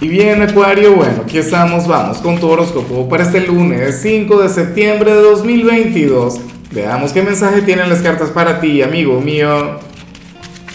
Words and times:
Y 0.00 0.08
bien, 0.08 0.42
Acuario, 0.42 0.96
bueno, 0.96 1.22
aquí 1.22 1.38
estamos, 1.38 1.86
vamos 1.86 2.18
con 2.18 2.38
tu 2.40 2.48
horóscopo 2.48 3.08
para 3.08 3.22
este 3.22 3.46
lunes 3.46 4.00
5 4.02 4.42
de 4.42 4.48
septiembre 4.48 5.14
de 5.14 5.22
2022. 5.22 6.40
Veamos 6.72 7.12
qué 7.12 7.22
mensaje 7.22 7.62
tienen 7.62 7.88
las 7.88 8.02
cartas 8.02 8.30
para 8.30 8.60
ti, 8.60 8.82
amigo 8.82 9.20
mío. 9.20 9.78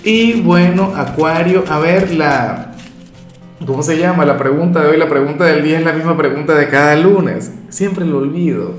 Y 0.05 0.41
bueno, 0.41 0.93
Acuario, 0.95 1.65
a 1.69 1.79
ver 1.79 2.13
la... 2.15 2.73
¿Cómo 3.67 3.83
se 3.83 3.97
llama? 3.97 4.25
La 4.25 4.37
pregunta 4.37 4.81
de 4.81 4.87
hoy, 4.87 4.97
la 4.97 5.09
pregunta 5.09 5.43
del 5.43 5.63
día 5.63 5.79
es 5.79 5.85
la 5.85 5.91
misma 5.91 6.15
pregunta 6.15 6.55
de 6.55 6.69
cada 6.69 6.95
lunes. 6.95 7.51
Siempre 7.67 8.05
lo 8.05 8.19
olvido. 8.19 8.75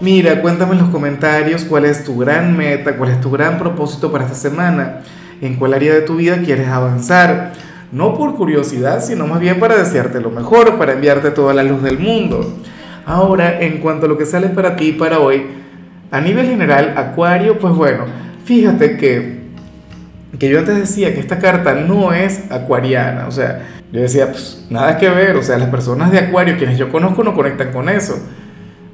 Mira, 0.00 0.42
cuéntame 0.42 0.74
en 0.74 0.78
los 0.78 0.90
comentarios 0.90 1.64
cuál 1.64 1.86
es 1.86 2.04
tu 2.04 2.16
gran 2.16 2.56
meta, 2.56 2.96
cuál 2.96 3.10
es 3.10 3.20
tu 3.20 3.32
gran 3.32 3.58
propósito 3.58 4.12
para 4.12 4.24
esta 4.24 4.36
semana, 4.36 5.00
en 5.40 5.56
cuál 5.56 5.74
área 5.74 5.92
de 5.92 6.02
tu 6.02 6.14
vida 6.16 6.40
quieres 6.42 6.68
avanzar 6.68 7.52
no 7.96 8.14
por 8.14 8.34
curiosidad, 8.34 9.02
sino 9.02 9.26
más 9.26 9.40
bien 9.40 9.58
para 9.58 9.74
desearte 9.74 10.20
lo 10.20 10.30
mejor, 10.30 10.76
para 10.76 10.92
enviarte 10.92 11.30
toda 11.30 11.54
la 11.54 11.62
luz 11.62 11.82
del 11.82 11.98
mundo. 11.98 12.58
Ahora, 13.06 13.58
en 13.62 13.78
cuanto 13.78 14.04
a 14.04 14.08
lo 14.10 14.18
que 14.18 14.26
sale 14.26 14.48
para 14.48 14.76
ti 14.76 14.92
para 14.92 15.18
hoy, 15.18 15.46
a 16.10 16.20
nivel 16.20 16.46
general, 16.46 16.92
Acuario, 16.98 17.58
pues 17.58 17.74
bueno, 17.74 18.04
fíjate 18.44 18.98
que, 18.98 19.38
que 20.38 20.48
yo 20.50 20.58
antes 20.58 20.76
decía 20.76 21.14
que 21.14 21.20
esta 21.20 21.38
carta 21.38 21.74
no 21.74 22.12
es 22.12 22.44
acuariana, 22.50 23.28
o 23.28 23.30
sea, 23.30 23.66
yo 23.90 24.02
decía, 24.02 24.30
pues 24.30 24.66
nada 24.68 24.98
que 24.98 25.08
ver, 25.08 25.34
o 25.36 25.42
sea, 25.42 25.56
las 25.56 25.70
personas 25.70 26.12
de 26.12 26.18
Acuario, 26.18 26.58
quienes 26.58 26.76
yo 26.76 26.90
conozco, 26.90 27.24
no 27.24 27.34
conectan 27.34 27.72
con 27.72 27.88
eso. 27.88 28.18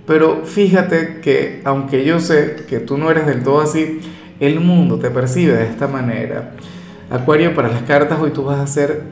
Pero 0.06 0.44
fíjate 0.44 1.18
que, 1.20 1.60
aunque 1.64 2.04
yo 2.04 2.20
sé 2.20 2.54
que 2.68 2.78
tú 2.78 2.98
no 2.98 3.10
eres 3.10 3.26
del 3.26 3.42
todo 3.42 3.62
así, 3.62 4.00
el 4.38 4.60
mundo 4.60 5.00
te 5.00 5.10
percibe 5.10 5.54
de 5.54 5.66
esta 5.66 5.88
manera. 5.88 6.52
Acuario, 7.12 7.54
para 7.54 7.68
las 7.68 7.82
cartas 7.82 8.18
hoy 8.18 8.30
tú 8.30 8.42
vas 8.42 8.58
a 8.58 8.66
ser, 8.66 9.02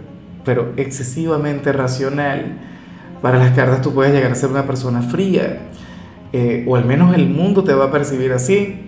pero 0.43 0.73
excesivamente 0.79 1.71
racional. 1.71 2.57
Para 3.21 3.37
las 3.37 3.51
cartas 3.51 3.83
tú 3.83 3.93
puedes 3.93 4.15
llegar 4.15 4.33
a 4.33 4.35
ser 4.35 4.49
una 4.49 4.65
persona 4.65 5.03
fría, 5.03 5.59
eh, 6.33 6.65
o 6.67 6.77
al 6.77 6.87
menos 6.87 7.15
el 7.15 7.29
mundo 7.29 7.63
te 7.63 7.75
va 7.75 7.85
a 7.85 7.91
percibir 7.91 8.33
así. 8.33 8.87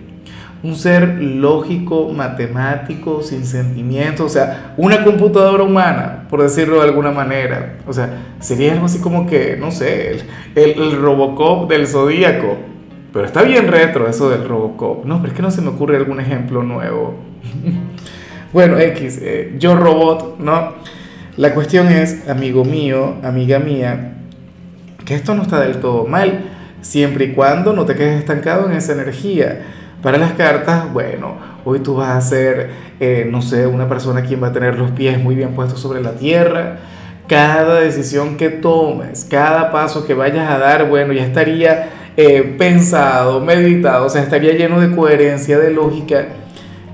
Un 0.63 0.75
ser 0.75 1.21
lógico, 1.21 2.09
matemático, 2.09 3.21
sin 3.21 3.45
sentimientos, 3.45 4.25
o 4.25 4.29
sea, 4.29 4.73
una 4.77 5.03
computadora 5.03 5.61
humana, 5.61 6.25
por 6.27 6.41
decirlo 6.41 6.77
de 6.77 6.85
alguna 6.89 7.11
manera. 7.11 7.77
O 7.85 7.93
sea, 7.93 8.17
sería 8.39 8.73
algo 8.73 8.87
así 8.87 8.97
como 8.97 9.27
que, 9.27 9.57
no 9.57 9.69
sé, 9.69 10.09
el, 10.11 10.23
el 10.55 10.99
Robocop 10.99 11.69
del 11.69 11.85
Zodíaco. 11.85 12.57
Pero 13.11 13.25
está 13.25 13.43
bien 13.43 13.67
retro 13.67 14.07
eso 14.07 14.31
del 14.31 14.49
Robocop. 14.49 15.05
No, 15.05 15.17
pero 15.17 15.27
es 15.27 15.35
que 15.35 15.43
no 15.43 15.51
se 15.51 15.61
me 15.61 15.67
ocurre 15.67 15.97
algún 15.97 16.19
ejemplo 16.19 16.63
nuevo. 16.63 17.13
Bueno, 18.53 18.77
X, 18.77 19.19
eh, 19.19 19.55
yo 19.57 19.75
robot, 19.75 20.37
¿no? 20.37 20.73
La 21.37 21.55
cuestión 21.55 21.87
es, 21.87 22.29
amigo 22.29 22.63
mío, 22.63 23.15
amiga 23.23 23.57
mía, 23.57 24.13
que 25.03 25.15
esto 25.15 25.33
no 25.33 25.41
está 25.41 25.59
del 25.59 25.77
todo 25.77 26.05
mal, 26.05 26.51
siempre 26.81 27.25
y 27.25 27.31
cuando 27.31 27.73
no 27.73 27.85
te 27.85 27.95
quedes 27.95 28.19
estancado 28.19 28.69
en 28.69 28.73
esa 28.73 28.93
energía. 28.93 29.61
Para 30.03 30.19
las 30.19 30.33
cartas, 30.33 30.93
bueno, 30.93 31.35
hoy 31.65 31.79
tú 31.79 31.95
vas 31.95 32.11
a 32.11 32.21
ser, 32.21 32.69
eh, 32.99 33.27
no 33.27 33.41
sé, 33.41 33.65
una 33.65 33.89
persona 33.89 34.21
quien 34.21 34.43
va 34.43 34.49
a 34.49 34.53
tener 34.53 34.77
los 34.77 34.91
pies 34.91 35.19
muy 35.19 35.33
bien 35.33 35.55
puestos 35.55 35.79
sobre 35.79 35.99
la 36.01 36.11
tierra. 36.11 36.77
Cada 37.27 37.79
decisión 37.79 38.37
que 38.37 38.49
tomes, 38.49 39.25
cada 39.27 39.71
paso 39.71 40.05
que 40.05 40.13
vayas 40.13 40.47
a 40.47 40.59
dar, 40.59 40.87
bueno, 40.87 41.11
ya 41.11 41.25
estaría 41.25 41.89
eh, 42.17 42.55
pensado, 42.59 43.41
meditado, 43.41 44.05
o 44.05 44.09
sea, 44.09 44.21
estaría 44.21 44.53
lleno 44.53 44.79
de 44.79 44.95
coherencia, 44.95 45.57
de 45.57 45.71
lógica 45.71 46.27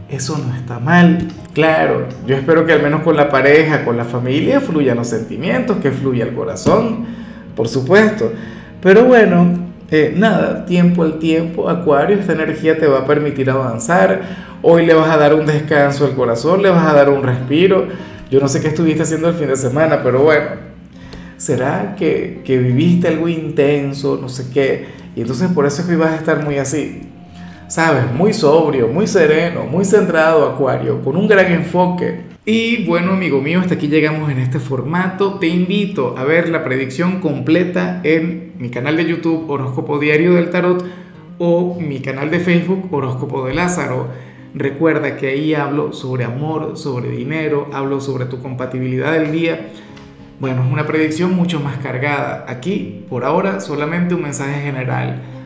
eso 0.09 0.37
no 0.37 0.55
está 0.55 0.79
mal. 0.79 1.27
Claro, 1.53 2.07
yo 2.25 2.35
espero 2.35 2.65
que 2.65 2.73
al 2.73 2.81
menos 2.81 3.01
con 3.01 3.15
la 3.15 3.29
pareja, 3.29 3.85
con 3.85 3.97
la 3.97 4.05
familia, 4.05 4.59
fluyan 4.59 4.97
los 4.97 5.07
sentimientos, 5.07 5.77
que 5.77 5.91
fluya 5.91 6.25
el 6.25 6.33
corazón, 6.33 7.05
por 7.55 7.67
supuesto. 7.67 8.31
Pero 8.81 9.05
bueno, 9.05 9.69
eh, 9.91 10.13
nada, 10.15 10.65
tiempo 10.65 11.03
al 11.03 11.19
tiempo, 11.19 11.69
Acuario, 11.69 12.17
esta 12.17 12.33
energía 12.33 12.77
te 12.77 12.87
va 12.87 12.99
a 12.99 13.05
permitir 13.05 13.49
avanzar. 13.49 14.21
Hoy 14.61 14.85
le 14.85 14.93
vas 14.93 15.09
a 15.09 15.17
dar 15.17 15.33
un 15.33 15.45
descanso 15.45 16.05
al 16.05 16.15
corazón, 16.15 16.61
le 16.61 16.69
vas 16.69 16.87
a 16.87 16.93
dar 16.93 17.09
un 17.09 17.23
respiro. 17.23 17.87
Yo 18.31 18.39
no 18.39 18.47
sé 18.47 18.61
qué 18.61 18.67
estuviste 18.67 19.03
haciendo 19.03 19.29
el 19.29 19.35
fin 19.35 19.47
de 19.47 19.55
semana, 19.55 20.01
pero 20.03 20.21
bueno, 20.21 20.47
¿será 21.37 21.95
que, 21.97 22.41
que 22.45 22.57
viviste 22.57 23.07
algo 23.07 23.27
intenso, 23.27 24.17
no 24.21 24.29
sé 24.29 24.51
qué? 24.53 24.87
Y 25.15 25.21
entonces 25.21 25.49
por 25.51 25.65
eso 25.65 25.81
es 25.81 25.87
que 25.87 25.93
ibas 25.93 26.11
a 26.11 26.15
estar 26.15 26.43
muy 26.43 26.57
así. 26.57 27.01
¿Sabes? 27.69 28.11
Muy 28.11 28.33
sobrio, 28.33 28.87
muy 28.87 29.05
sereno, 29.05 29.63
muy 29.63 29.85
centrado, 29.85 30.49
Acuario, 30.49 31.01
con 31.03 31.15
un 31.15 31.27
gran 31.27 31.51
enfoque. 31.51 32.21
Y 32.43 32.83
bueno, 32.85 33.11
amigo 33.11 33.41
mío, 33.41 33.59
hasta 33.59 33.75
aquí 33.75 33.87
llegamos 33.87 34.31
en 34.31 34.39
este 34.39 34.57
formato. 34.59 35.35
Te 35.35 35.47
invito 35.47 36.15
a 36.17 36.23
ver 36.23 36.49
la 36.49 36.63
predicción 36.63 37.21
completa 37.21 38.01
en 38.03 38.53
mi 38.57 38.69
canal 38.71 38.97
de 38.97 39.05
YouTube 39.05 39.47
Horóscopo 39.47 39.99
Diario 39.99 40.33
del 40.33 40.49
Tarot 40.49 40.83
o 41.37 41.79
mi 41.79 41.99
canal 41.99 42.31
de 42.31 42.39
Facebook 42.39 42.91
Horóscopo 42.91 43.45
de 43.45 43.53
Lázaro. 43.53 44.07
Recuerda 44.55 45.15
que 45.15 45.27
ahí 45.27 45.53
hablo 45.53 45.93
sobre 45.93 46.23
amor, 46.23 46.75
sobre 46.75 47.11
dinero, 47.11 47.69
hablo 47.71 48.01
sobre 48.01 48.25
tu 48.25 48.41
compatibilidad 48.41 49.13
del 49.13 49.31
día. 49.31 49.67
Bueno, 50.39 50.63
es 50.65 50.71
una 50.71 50.87
predicción 50.87 51.35
mucho 51.35 51.59
más 51.59 51.77
cargada. 51.77 52.45
Aquí, 52.47 53.05
por 53.09 53.25
ahora, 53.25 53.59
solamente 53.59 54.15
un 54.15 54.23
mensaje 54.23 54.59
general 54.59 55.21